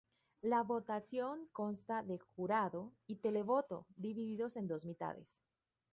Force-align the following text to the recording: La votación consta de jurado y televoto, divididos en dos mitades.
La 0.41 0.63
votación 0.63 1.47
consta 1.53 2.01
de 2.01 2.17
jurado 2.17 2.91
y 3.05 3.17
televoto, 3.17 3.85
divididos 3.95 4.55
en 4.57 4.67
dos 4.67 4.83
mitades. 4.83 5.27